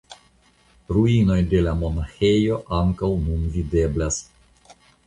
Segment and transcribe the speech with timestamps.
[0.95, 4.23] Ruinoj de la monaĥejo ankaŭ nun videblas.